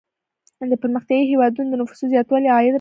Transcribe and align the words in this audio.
د 0.71 0.73
پرمختیايي 0.81 1.25
هیوادونو 1.31 1.69
د 1.69 1.73
نفوسو 1.81 2.11
زیاتوالی 2.13 2.47
عاید 2.51 2.57
را 2.59 2.61
کموي. 2.63 2.69